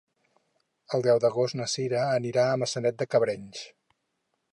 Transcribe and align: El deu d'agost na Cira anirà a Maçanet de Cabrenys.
El 0.97 1.03
deu 1.07 1.19
d'agost 1.25 1.57
na 1.59 1.67
Cira 1.73 2.05
anirà 2.13 2.47
a 2.53 2.57
Maçanet 2.63 2.99
de 3.03 3.09
Cabrenys. 3.13 3.63